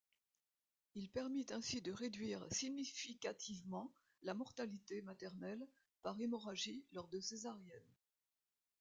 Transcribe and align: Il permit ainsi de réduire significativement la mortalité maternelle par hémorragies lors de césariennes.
Il 0.95 1.11
permit 1.11 1.45
ainsi 1.51 1.79
de 1.83 1.91
réduire 1.91 2.43
significativement 2.51 3.93
la 4.23 4.33
mortalité 4.33 5.03
maternelle 5.03 5.67
par 6.01 6.19
hémorragies 6.19 6.83
lors 6.93 7.07
de 7.07 7.19
césariennes. 7.19 7.95